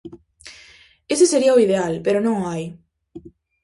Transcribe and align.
Ese 1.13 1.25
sería 1.31 1.55
o 1.57 1.61
ideal, 1.65 1.93
pero 2.05 2.19
non 2.25 2.35
o 2.41 2.47
hai. 2.49 2.63